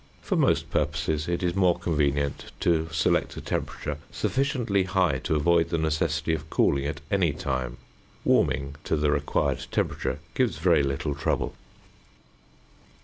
For 0.23 0.35
most 0.35 0.71
purposes 0.71 1.27
it 1.27 1.43
is 1.43 1.53
more 1.55 1.77
convenient 1.77 2.45
to 2.61 2.89
select 2.91 3.37
a 3.37 3.39
temperature 3.41 3.99
sufficiently 4.11 4.81
high 4.85 5.19
to 5.19 5.35
avoid 5.35 5.69
the 5.69 5.77
necessity 5.77 6.33
of 6.33 6.49
cooling 6.49 6.87
at 6.87 7.01
any 7.11 7.33
time. 7.33 7.77
Warming 8.23 8.77
to 8.85 8.95
the 8.97 9.11
required 9.11 9.67
temperature 9.69 10.17
gives 10.33 10.57
very 10.57 10.81
little 10.81 11.13
trouble. 11.13 11.53